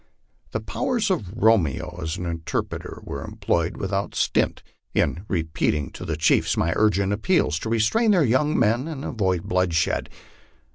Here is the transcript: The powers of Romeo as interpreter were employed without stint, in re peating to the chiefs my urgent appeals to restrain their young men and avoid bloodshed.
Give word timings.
The 0.49 0.59
powers 0.59 1.11
of 1.11 1.31
Romeo 1.31 1.99
as 2.01 2.17
interpreter 2.17 3.01
were 3.05 3.23
employed 3.23 3.77
without 3.77 4.15
stint, 4.15 4.63
in 4.95 5.25
re 5.27 5.43
peating 5.43 5.93
to 5.93 6.05
the 6.05 6.17
chiefs 6.17 6.57
my 6.57 6.73
urgent 6.75 7.13
appeals 7.13 7.59
to 7.59 7.69
restrain 7.69 8.09
their 8.09 8.23
young 8.23 8.57
men 8.57 8.87
and 8.87 9.05
avoid 9.05 9.43
bloodshed. 9.43 10.09